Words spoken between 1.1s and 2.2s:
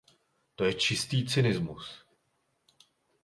cynismus.